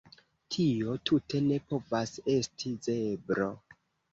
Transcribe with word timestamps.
Tio 0.53 0.95
tute 1.09 1.41
ne 1.49 1.59
povas 1.73 2.15
esti 2.39 2.73
zebro 2.89 3.53